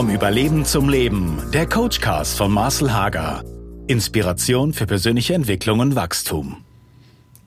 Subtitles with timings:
[0.00, 1.42] Vom Überleben zum Leben.
[1.52, 3.44] Der Coachcast von Marcel Hager.
[3.86, 6.64] Inspiration für persönliche Entwicklung und Wachstum.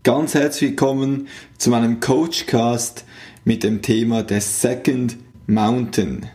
[0.04, 3.06] Ganz herzlich willkommen zu meinem Coachcast
[3.44, 5.18] mit dem Thema The Second
[5.48, 6.30] Mountain.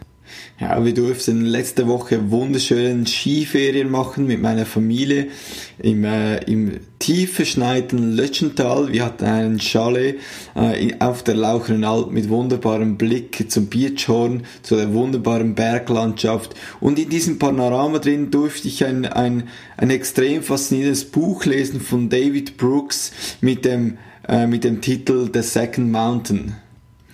[0.60, 5.28] Ja, wir durften letzte Woche wunderschönen Skiferien machen mit meiner Familie
[5.78, 8.92] im, äh, im tief verschneiten Lötschental.
[8.92, 10.18] Wir hatten einen Chalet
[10.56, 16.54] äh, auf der Laucheren Alp mit wunderbarem Blick zum Biertschorn, zu der wunderbaren Berglandschaft.
[16.80, 19.44] Und in diesem Panorama drin durfte ich ein, ein,
[19.76, 25.42] ein extrem faszinierendes Buch lesen von David Brooks mit dem, äh, mit dem Titel The
[25.42, 26.56] Second Mountain.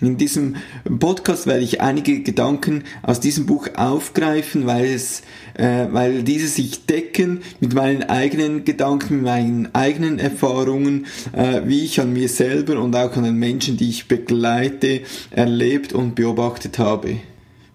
[0.04, 0.56] In diesem
[0.98, 5.22] Podcast werde ich einige Gedanken aus diesem Buch aufgreifen, weil es,
[5.54, 11.84] äh, weil diese sich decken mit meinen eigenen Gedanken, mit meinen eigenen Erfahrungen, äh, wie
[11.84, 15.00] ich an mir selber und auch an den Menschen, die ich begleite,
[15.30, 17.18] erlebt und beobachtet habe.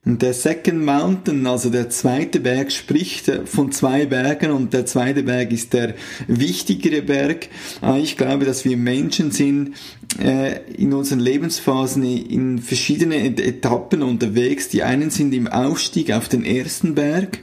[0.05, 5.51] Der Second Mountain, also der zweite Berg, spricht von zwei Bergen und der zweite Berg
[5.51, 5.93] ist der
[6.27, 7.49] wichtigere Berg.
[7.81, 9.75] Ah, ich glaube, dass wir Menschen sind
[10.23, 14.69] äh, in unseren Lebensphasen in verschiedenen Etappen unterwegs.
[14.69, 17.39] Die einen sind im Aufstieg auf den ersten Berg.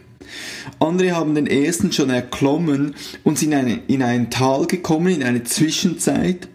[0.80, 3.52] Andere haben den ersten schon erklommen und sind
[3.86, 6.48] in ein Tal gekommen, in eine Zwischenzeit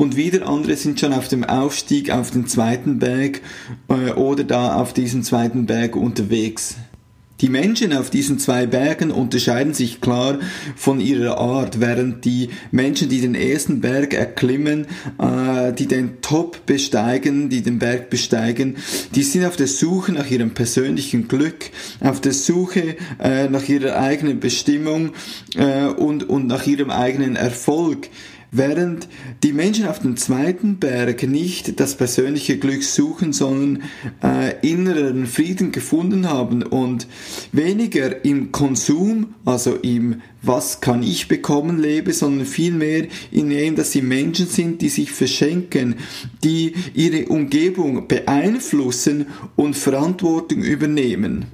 [0.00, 3.42] und wieder andere sind schon auf dem Aufstieg auf den zweiten Berg
[3.88, 6.76] äh, oder da auf diesem zweiten Berg unterwegs.
[7.42, 10.38] Die Menschen auf diesen zwei Bergen unterscheiden sich klar
[10.74, 14.86] von ihrer Art, während die Menschen, die den ersten Berg erklimmen,
[15.18, 18.76] äh, die den Top besteigen, die den Berg besteigen,
[19.14, 21.70] die sind auf der Suche nach ihrem persönlichen Glück,
[22.00, 25.10] auf der Suche äh, nach ihrer eigenen Bestimmung
[25.56, 28.08] äh, und, und nach ihrem eigenen Erfolg.
[28.52, 29.06] Während
[29.44, 33.84] die Menschen auf dem zweiten Berg nicht das persönliche Glück suchen, sondern
[34.22, 37.06] äh, inneren Frieden gefunden haben und
[37.52, 43.92] weniger im Konsum, also im was kann ich bekommen lebe, sondern vielmehr in dem, dass
[43.92, 45.96] sie Menschen sind, die sich verschenken,
[46.42, 51.46] die ihre Umgebung beeinflussen und Verantwortung übernehmen.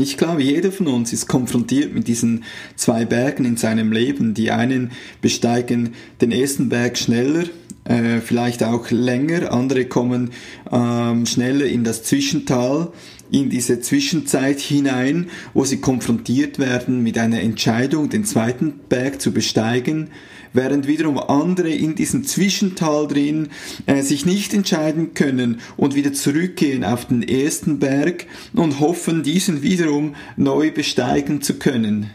[0.00, 2.44] Ich glaube, jeder von uns ist konfrontiert mit diesen
[2.74, 4.32] zwei Bergen in seinem Leben.
[4.32, 5.90] Die einen besteigen
[6.22, 7.44] den ersten Berg schneller,
[7.84, 10.30] äh, vielleicht auch länger, andere kommen
[10.72, 12.92] ähm, schneller in das Zwischental,
[13.30, 19.32] in diese Zwischenzeit hinein, wo sie konfrontiert werden mit einer Entscheidung, den zweiten Berg zu
[19.32, 20.10] besteigen
[20.52, 23.48] während wiederum andere in diesem Zwischental drin
[23.86, 29.62] äh, sich nicht entscheiden können und wieder zurückgehen auf den ersten Berg und hoffen, diesen
[29.62, 32.10] wiederum neu besteigen zu können.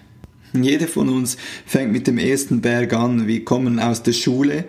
[0.54, 3.28] Jeder von uns fängt mit dem ersten Berg an.
[3.28, 4.64] Wir kommen aus der Schule,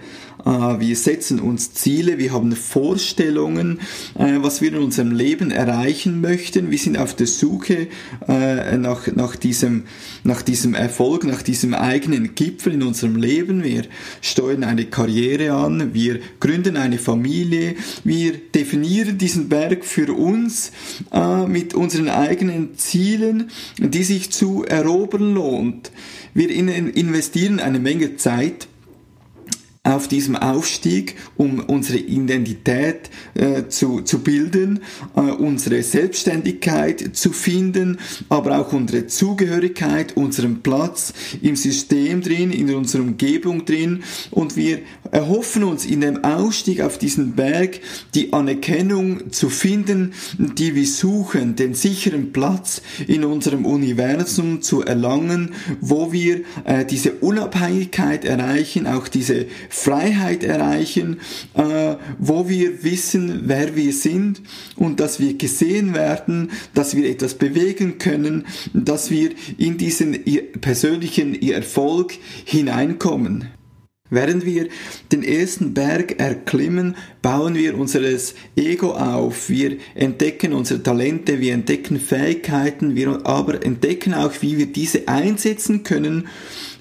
[0.47, 3.81] wir setzen uns Ziele, wir haben Vorstellungen,
[4.17, 6.71] äh, was wir in unserem Leben erreichen möchten.
[6.71, 7.89] Wir sind auf der Suche
[8.29, 9.85] äh, nach, nach, diesem,
[10.23, 13.65] nach diesem Erfolg, nach diesem eigenen Gipfel in unserem Leben.
[13.65, 13.83] Wir
[14.21, 17.75] steuern eine Karriere an, wir gründen eine Familie,
[18.05, 20.71] wir definieren diesen Berg für uns
[21.49, 25.91] mit unseren eigenen Zielen, die sich zu erobern lohnt.
[26.35, 28.69] Wir investieren eine Menge Zeit,
[29.87, 34.81] auf diesem Aufstieg, um unsere Identität äh, zu, zu bilden,
[35.15, 37.99] äh, unsere Selbstständigkeit zu finden,
[38.29, 44.03] aber auch unsere Zugehörigkeit, unseren Platz im System drin, in unserer Umgebung drin.
[44.33, 44.81] Und wir
[45.13, 47.81] erhoffen uns in dem Aufstieg auf diesen Berg
[48.15, 55.55] die Anerkennung zu finden, die wir suchen, den sicheren Platz in unserem Universum zu erlangen,
[55.81, 61.21] wo wir äh, diese Unabhängigkeit erreichen, auch diese Freiheit erreichen,
[61.55, 64.41] äh, wo wir wissen, wer wir sind
[64.75, 70.19] und dass wir gesehen werden, dass wir etwas bewegen können, dass wir in diesen
[70.61, 72.15] persönlichen Erfolg
[72.45, 73.49] hineinkommen.
[74.09, 74.69] Während wir
[75.11, 79.51] den ersten Berg erklimmen, bauen wir unseres Ego auf.
[79.51, 85.83] Wir entdecken unsere Talente, wir entdecken Fähigkeiten, wir aber entdecken auch, wie wir diese einsetzen
[85.83, 86.29] können,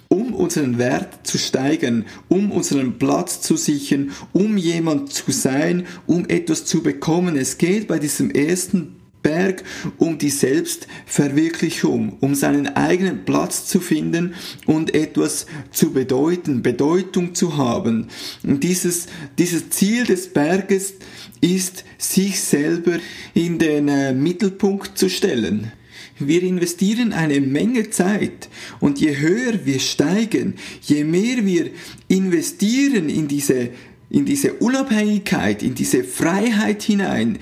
[0.08, 6.26] um unseren Wert zu steigern, um unseren Platz zu sichern, um jemand zu sein, um
[6.28, 7.36] etwas zu bekommen.
[7.36, 9.64] Es geht bei diesem ersten Berg
[9.98, 14.36] um die Selbstverwirklichung, um seinen eigenen Platz zu finden
[14.68, 18.10] und etwas zu bedeuten, Bedeutung zu haben.
[18.44, 19.08] Und dieses,
[19.40, 20.94] dieses Ziel des Berges
[21.42, 23.00] ist, sich selber
[23.34, 25.72] in den äh, Mittelpunkt zu stellen.
[26.18, 31.72] Wir investieren eine Menge Zeit und je höher wir steigen, je mehr wir
[32.08, 33.72] investieren in diese
[34.10, 37.40] in diese Unabhängigkeit, in diese Freiheit hinein,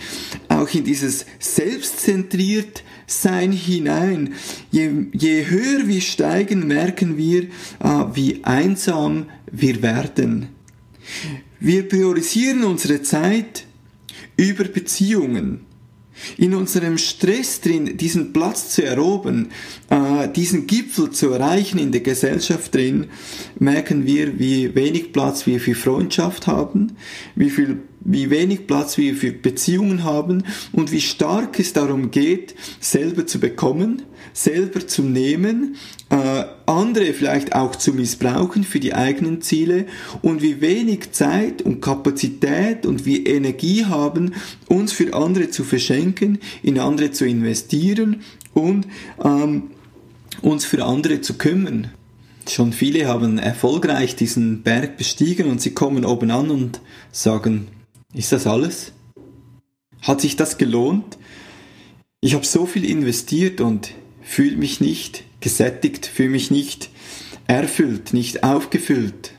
[0.47, 4.33] auch in dieses selbstzentriert Sein hinein.
[4.71, 7.47] Je, je höher wir steigen, merken wir, äh,
[8.13, 10.47] wie einsam wir werden.
[11.59, 13.65] Wir priorisieren unsere Zeit
[14.37, 15.65] über Beziehungen
[16.37, 19.51] in unserem Stress drin, diesen Platz zu erobern,
[19.89, 23.07] äh, diesen Gipfel zu erreichen in der Gesellschaft drin,
[23.59, 26.97] merken wir, wie wenig Platz wir für Freundschaft haben,
[27.35, 32.55] wie viel wie wenig Platz wir für Beziehungen haben und wie stark es darum geht,
[32.79, 34.03] selber zu bekommen,
[34.33, 35.75] selber zu nehmen,
[36.09, 39.85] äh, andere vielleicht auch zu missbrauchen für die eigenen Ziele
[40.21, 44.33] und wie wenig Zeit und Kapazität und wie Energie haben,
[44.67, 48.21] uns für andere zu verschenken, in andere zu investieren
[48.53, 48.87] und
[49.23, 49.71] ähm,
[50.41, 51.91] uns für andere zu kümmern.
[52.49, 57.67] Schon viele haben erfolgreich diesen Berg bestiegen und sie kommen oben an und sagen,
[58.13, 58.91] ist das alles?
[60.01, 61.17] Hat sich das gelohnt?
[62.21, 66.89] Ich habe so viel investiert und fühle mich nicht gesättigt, fühle mich nicht
[67.47, 69.31] erfüllt, nicht aufgefüllt.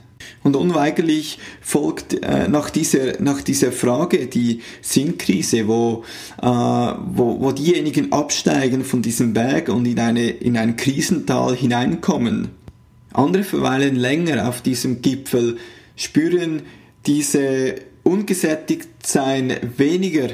[0.42, 6.04] Und unweigerlich folgt äh, nach, dieser, nach dieser Frage die Sinnkrise, wo,
[6.42, 12.50] äh, wo, wo diejenigen absteigen von diesem Berg und in, eine, in ein Krisental hineinkommen.
[13.14, 15.56] Andere verweilen länger auf diesem Gipfel,
[15.96, 16.62] spüren
[17.06, 20.28] diese ungesättigt sein weniger,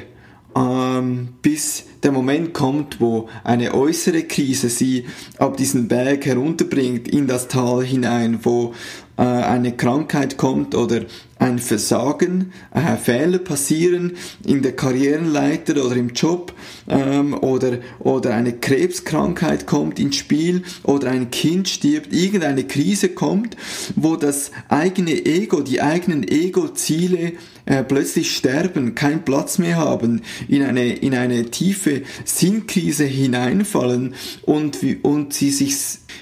[0.55, 5.07] ähm, bis der Moment kommt, wo eine äußere Krise sie
[5.39, 8.75] ab diesem Berg herunterbringt in das Tal hinein, wo
[9.21, 11.03] äh, eine Krankheit kommt oder
[11.39, 14.13] ein Versagen, äh, Fehler passieren
[14.47, 16.55] in der Karrierenleiter oder im Job
[16.89, 23.57] ähm, oder, oder eine Krebskrankheit kommt ins Spiel oder ein Kind stirbt, irgendeine Krise kommt,
[23.95, 27.33] wo das eigene Ego, die eigenen Ego-Ziele
[27.67, 31.90] äh, plötzlich sterben, keinen Platz mehr haben, in eine, in eine tiefe
[32.25, 35.75] Sinnkrise hineinfallen und, und sie sich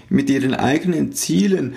[0.08, 1.74] mit ihren eigenen Zielen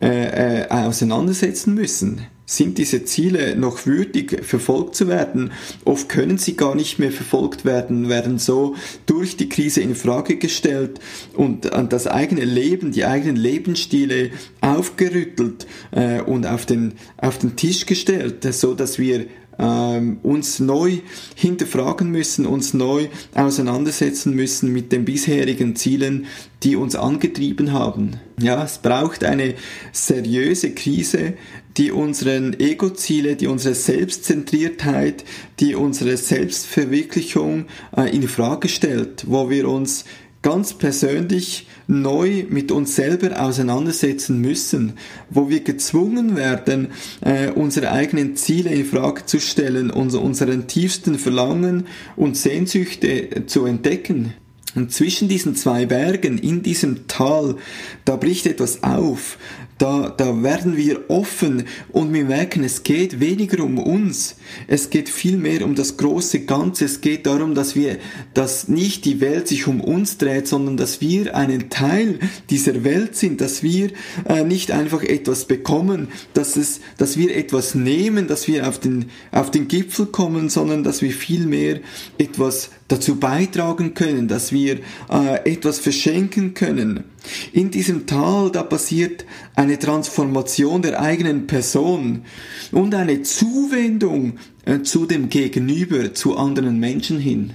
[0.00, 2.20] äh, äh, auseinandersetzen müssen.
[2.46, 5.52] Sind diese Ziele noch würdig verfolgt zu werden?
[5.86, 8.74] Oft können sie gar nicht mehr verfolgt werden, werden so
[9.06, 11.00] durch die Krise in Frage gestellt
[11.32, 14.30] und an das eigene Leben, die eigenen Lebensstile
[14.60, 19.24] aufgerüttelt äh, und auf den, auf den Tisch gestellt, so dass wir
[19.58, 20.98] ähm, uns neu
[21.34, 26.26] hinterfragen müssen, uns neu auseinandersetzen müssen mit den bisherigen Zielen,
[26.62, 28.20] die uns angetrieben haben.
[28.40, 29.54] Ja, es braucht eine
[29.92, 31.34] seriöse Krise,
[31.76, 35.24] die unseren Ego-Ziele, die unsere Selbstzentriertheit,
[35.60, 37.66] die unsere Selbstverwirklichung
[37.96, 40.04] äh, in Frage stellt, wo wir uns
[40.44, 44.92] ganz persönlich neu mit uns selber auseinandersetzen müssen,
[45.30, 46.88] wo wir gezwungen werden,
[47.22, 53.64] äh, unsere eigenen Ziele in Frage zu stellen, uns, unseren tiefsten Verlangen und Sehnsüchte zu
[53.64, 54.34] entdecken.
[54.74, 57.56] Und zwischen diesen zwei Bergen, in diesem Tal,
[58.04, 59.38] da bricht etwas auf,
[59.78, 64.36] da, da werden wir offen und wir merken, es geht weniger um uns.
[64.68, 66.84] Es geht vielmehr um das große Ganze.
[66.84, 67.98] Es geht darum, dass wir,
[68.34, 73.16] dass nicht die Welt sich um uns dreht, sondern dass wir einen Teil dieser Welt
[73.16, 73.90] sind, dass wir
[74.28, 79.06] äh, nicht einfach etwas bekommen, dass es, dass wir etwas nehmen, dass wir auf den,
[79.32, 81.80] auf den Gipfel kommen, sondern dass wir vielmehr
[82.18, 84.78] etwas dazu beitragen können, dass wir
[85.10, 87.04] äh, etwas verschenken können.
[87.52, 89.24] In diesem Tal, da passiert
[89.64, 92.22] eine Transformation der eigenen Person
[92.70, 94.34] und eine Zuwendung
[94.66, 97.54] äh, zu dem Gegenüber, zu anderen Menschen hin.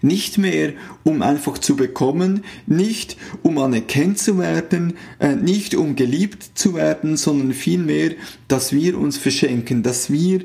[0.00, 0.72] Nicht mehr,
[1.04, 7.18] um einfach zu bekommen, nicht um anerkannt zu werden, äh, nicht um geliebt zu werden,
[7.18, 8.12] sondern vielmehr,
[8.48, 10.40] dass wir uns verschenken, dass wir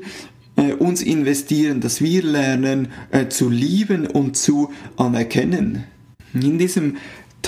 [0.56, 2.88] äh, uns investieren, dass wir lernen
[3.30, 5.84] zu lieben und zu anerkennen.
[6.34, 6.96] In diesem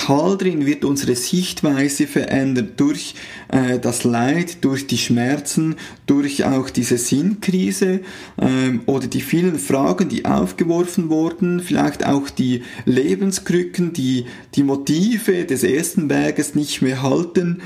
[0.04, 3.14] Tal drin wird unsere Sichtweise verändert durch
[3.48, 8.00] äh, das Leid, durch die Schmerzen, durch auch diese Sinnkrise
[8.38, 15.46] ähm, oder die vielen Fragen, die aufgeworfen wurden, vielleicht auch die Lebenskrücken, die die Motive
[15.46, 17.62] des ersten Berges nicht mehr halten,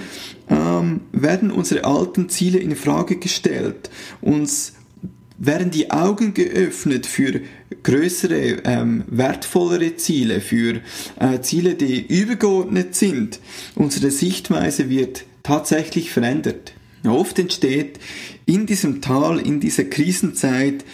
[0.49, 3.91] ähm, werden unsere alten Ziele in Frage gestellt.
[4.21, 4.75] Uns
[5.39, 7.41] werden die Augen geöffnet für
[7.83, 10.81] größere, ähm, wertvollere Ziele, für
[11.21, 13.39] äh, Ziele, die übergeordnet sind.
[13.77, 16.75] Unsere Sichtweise wird tatsächlich verändert.
[17.05, 17.99] Oft entsteht
[18.45, 20.85] in diesem Tal, in dieser Krisenzeit,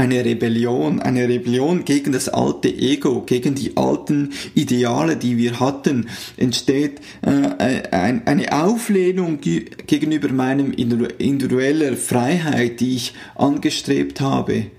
[0.00, 6.08] eine Rebellion, eine Rebellion gegen das alte Ego, gegen die alten Ideale, die wir hatten,
[6.38, 14.70] entsteht äh, ein, eine Auflehnung gegenüber meinem individueller Freiheit, die ich angestrebt habe.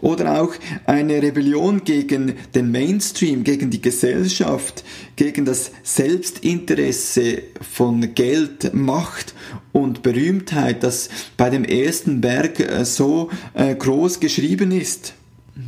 [0.00, 0.52] Oder auch
[0.86, 4.84] eine Rebellion gegen den Mainstream, gegen die Gesellschaft,
[5.16, 9.34] gegen das Selbstinteresse von Geld, Macht
[9.72, 15.14] und Berühmtheit, das bei dem ersten Berg äh, so äh, groß geschrieben ist.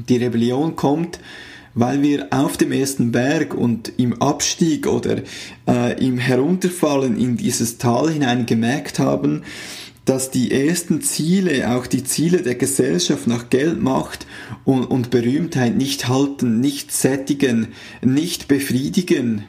[0.08, 1.18] Die Rebellion kommt,
[1.74, 5.18] weil wir auf dem ersten Berg und im Abstieg oder
[5.66, 9.42] äh, im Herunterfallen in dieses Tal hinein gemerkt haben,
[10.04, 14.26] dass die ersten Ziele, auch die Ziele der Gesellschaft nach Geld, Macht
[14.64, 17.68] und, und Berühmtheit nicht halten, nicht sättigen,
[18.02, 19.44] nicht befriedigen.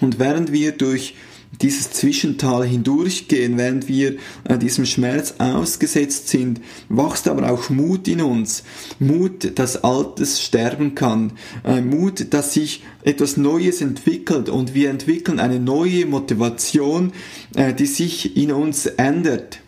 [0.00, 1.14] Und während wir durch
[1.62, 8.20] dieses Zwischental hindurchgehen, während wir äh, diesem Schmerz ausgesetzt sind, wächst aber auch Mut in
[8.22, 8.64] uns.
[8.98, 11.32] Mut, dass Altes sterben kann.
[11.64, 17.12] Äh, Mut, dass sich etwas Neues entwickelt und wir entwickeln eine neue Motivation,
[17.54, 19.60] äh, die sich in uns ändert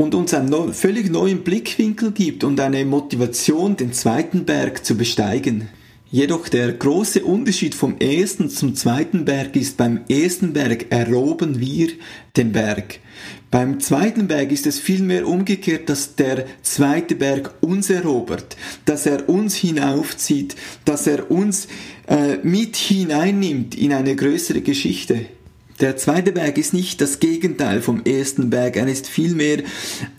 [0.00, 5.68] und uns einen völlig neuen Blickwinkel gibt und eine Motivation, den zweiten Berg zu besteigen.
[6.10, 11.88] Jedoch der große Unterschied vom ersten zum zweiten Berg ist, beim ersten Berg erroben wir
[12.34, 13.00] den Berg.
[13.50, 19.28] Beim zweiten Berg ist es vielmehr umgekehrt, dass der zweite Berg uns erobert, dass er
[19.28, 21.68] uns hinaufzieht, dass er uns
[22.08, 25.26] äh, mit hineinnimmt in eine größere Geschichte.
[25.80, 29.62] Der zweite Berg ist nicht das Gegenteil vom ersten Berg, er ist vielmehr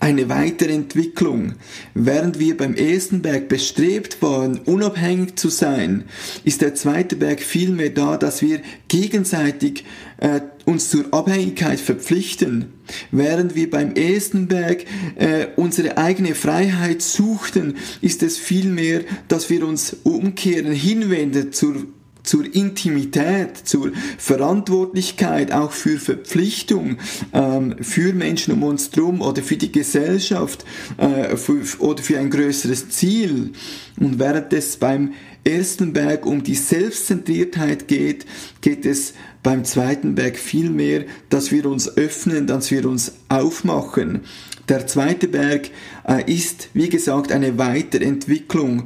[0.00, 1.54] eine Weiterentwicklung.
[1.94, 6.06] Während wir beim ersten Berg bestrebt waren, unabhängig zu sein,
[6.42, 9.84] ist der zweite Berg vielmehr da, dass wir gegenseitig
[10.18, 12.72] äh, uns zur Abhängigkeit verpflichten.
[13.12, 19.64] Während wir beim ersten Berg äh, unsere eigene Freiheit suchten, ist es vielmehr, dass wir
[19.64, 21.86] uns umkehren, hinwenden zur
[22.22, 26.98] zur Intimität, zur Verantwortlichkeit, auch für Verpflichtung
[27.32, 30.64] ähm, für Menschen um uns herum oder für die Gesellschaft
[30.98, 33.52] äh, für, oder für ein größeres Ziel.
[33.98, 35.12] Und während es beim
[35.44, 38.26] ersten Berg um die Selbstzentriertheit geht,
[38.60, 44.20] geht es beim zweiten Berg vielmehr, dass wir uns öffnen, dass wir uns aufmachen.
[44.68, 45.70] Der zweite Berg
[46.06, 48.84] äh, ist, wie gesagt, eine Weiterentwicklung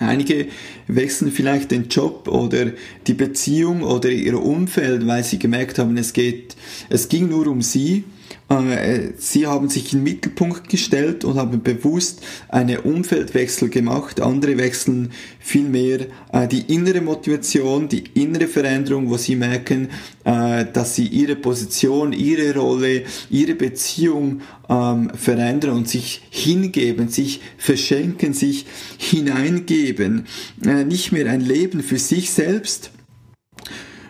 [0.00, 0.48] Einige
[0.88, 2.72] wechseln vielleicht den Job oder
[3.06, 6.56] die Beziehung oder ihr Umfeld, weil sie gemerkt haben, es geht,
[6.88, 8.02] es ging nur um sie
[9.16, 14.20] sie haben sich in den Mittelpunkt gestellt und haben bewusst einen Umfeldwechsel gemacht.
[14.20, 19.88] Andere wechseln vielmehr äh, die innere Motivation, die innere Veränderung, wo sie merken,
[20.24, 27.40] äh, dass sie ihre Position, ihre Rolle, ihre Beziehung ähm, verändern und sich hingeben, sich
[27.58, 28.66] verschenken, sich
[28.98, 30.26] hineingeben.
[30.86, 32.90] Nicht mehr ein Leben für sich selbst,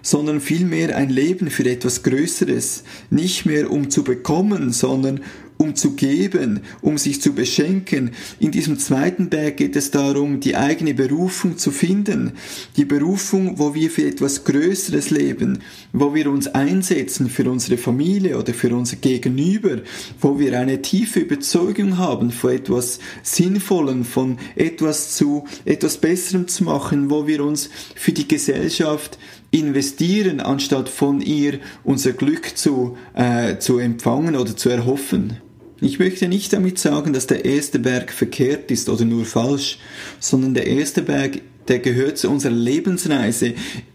[0.05, 5.21] sondern vielmehr ein Leben für etwas Größeres, nicht mehr um zu bekommen, sondern
[5.65, 8.11] um zu geben, um sich zu beschenken.
[8.39, 12.33] In diesem zweiten Berg geht es darum, die eigene Berufung zu finden.
[12.77, 15.61] Die Berufung, wo wir für etwas Größeres leben,
[15.93, 19.79] wo wir uns einsetzen für unsere Familie oder für unser Gegenüber,
[20.21, 26.65] wo wir eine tiefe Überzeugung haben von etwas Sinnvollem, von etwas zu etwas Besserem zu
[26.65, 29.19] machen, wo wir uns für die Gesellschaft
[29.55, 35.39] investieren, anstatt von ihr unser Glück zu, äh, zu empfangen oder zu erhoffen.
[35.85, 39.79] Ich möchte nicht damit sagen, dass der erste Berg verkehrt ist oder nur falsch,
[40.19, 43.55] sondern der erste Berg der gehört zu unserer Lebensreise.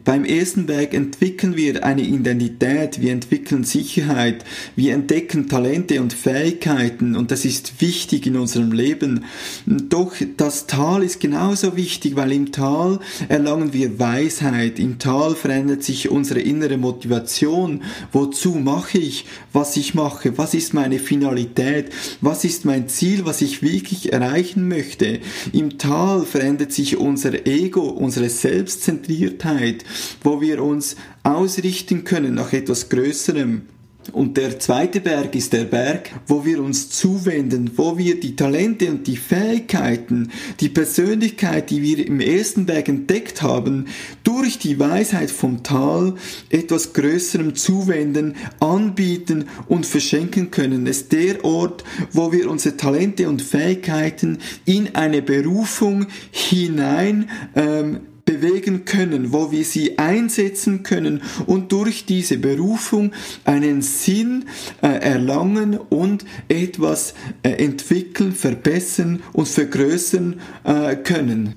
[0.09, 4.43] Beim ersten Berg entwickeln wir eine Identität, wir entwickeln Sicherheit,
[4.75, 9.25] wir entdecken Talente und Fähigkeiten und das ist wichtig in unserem Leben.
[9.67, 15.83] Doch das Tal ist genauso wichtig, weil im Tal erlangen wir Weisheit, im Tal verändert
[15.83, 17.83] sich unsere innere Motivation.
[18.11, 20.38] Wozu mache ich, was ich mache?
[20.39, 21.91] Was ist meine Finalität?
[22.19, 25.19] Was ist mein Ziel, was ich wirklich erreichen möchte?
[25.53, 29.83] Im Tal verändert sich unser Ego, unsere Selbstzentriertheit,
[30.23, 33.63] wo wir uns ausrichten können nach etwas Größerem.
[34.11, 38.89] Und der zweite Berg ist der Berg, wo wir uns zuwenden, wo wir die Talente
[38.89, 43.85] und die Fähigkeiten, die Persönlichkeit, die wir im ersten Berg entdeckt haben,
[44.23, 46.15] durch die Weisheit vom Tal
[46.49, 50.87] etwas Größerem zuwenden, anbieten und verschenken können.
[50.87, 58.01] Es ist der Ort, wo wir unsere Talente und Fähigkeiten in eine Berufung hinein ähm,
[58.29, 63.12] bewegen können, wo wir sie einsetzen können und durch diese Berufung
[63.43, 64.45] einen Sinn
[64.83, 71.55] äh, erlangen und etwas äh, entwickeln, verbessern und vergrößern äh, können.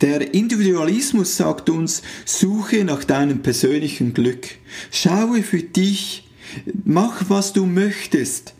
[0.00, 4.48] Der Individualismus sagt uns, suche nach deinem persönlichen Glück.
[4.90, 6.28] Schaue für dich,
[6.84, 8.54] mach was du möchtest.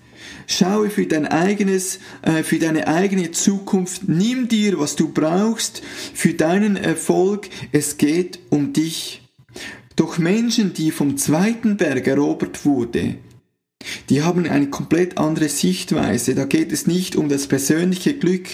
[0.46, 4.08] Schaue für dein eigenes, äh, für deine eigene Zukunft.
[4.08, 5.82] Nimm dir, was du brauchst
[6.14, 7.48] für deinen Erfolg.
[7.72, 9.22] Es geht um dich.
[9.96, 13.16] Doch Menschen, die vom zweiten Berg erobert wurde,
[14.08, 16.34] die haben eine komplett andere Sichtweise.
[16.34, 18.46] Da geht es nicht um das persönliche Glück,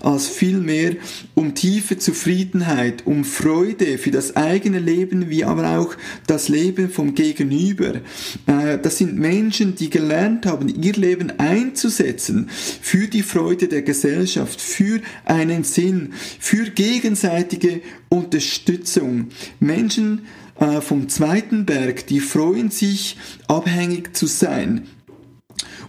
[0.00, 0.96] als vielmehr
[1.34, 5.94] um tiefe Zufriedenheit, um Freude für das eigene Leben, wie aber auch
[6.26, 8.00] das Leben vom Gegenüber.
[8.46, 14.60] Äh, das sind Menschen, die gelernt haben, ihr Leben einzusetzen für die Freude der Gesellschaft,
[14.60, 19.28] für einen Sinn, für gegenseitige Unterstützung.
[19.60, 20.22] Menschen,
[20.60, 23.16] äh, vom zweiten Berg, die freuen sich,
[23.48, 24.86] abhängig zu sein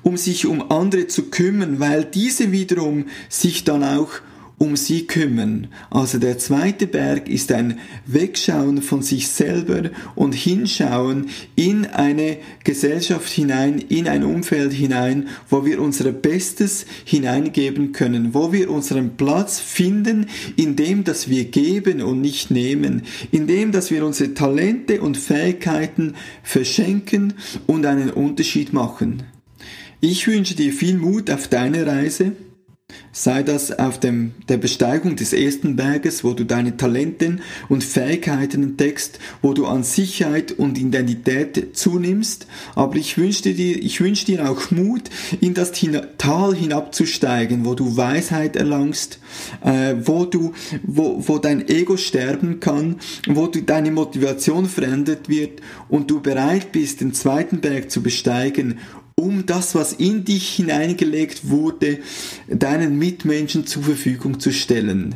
[0.04, 4.12] um sich um andere zu kümmern, weil diese wiederum sich dann auch
[4.60, 5.68] um sie kümmern.
[5.92, 13.32] Also der zweite Berg ist ein Wegschauen von sich selber und hinschauen in eine Gesellschaft
[13.32, 19.60] hinein, in ein Umfeld hinein, wo wir unser Bestes hineingeben können, wo wir unseren Platz
[19.60, 25.02] finden, in dem, dass wir geben und nicht nehmen, in dem, dass wir unsere Talente
[25.02, 27.34] und Fähigkeiten verschenken
[27.68, 29.24] und einen Unterschied machen.
[30.02, 32.34] Ich wünsche dir viel Mut auf deine Reise
[33.12, 38.62] Sei das auf dem, der Besteigung des ersten Berges, wo du deine Talenten und Fähigkeiten
[38.62, 42.46] entdeckst, wo du an Sicherheit und Identität zunimmst.
[42.75, 45.10] Aber ich wünsche dir, ich wünsche dir auch Mut,
[45.41, 45.72] in das
[46.20, 49.20] Tal hinabzusteigen, wo du Weisheit erlangst,
[49.65, 50.53] äh, wo du,
[50.84, 56.72] wo, wo dein Ego sterben kann, wo du deine Motivation verändert wird und du bereit
[56.72, 58.77] bist, den zweiten Berg zu besteigen,
[59.20, 62.00] um das, was in dich hineingelegt wurde,
[62.48, 65.16] deinen Mitmenschen zur Verfügung zu stellen.